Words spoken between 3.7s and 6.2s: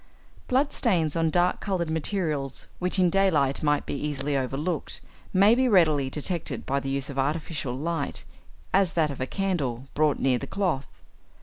be easily overlooked, may be readily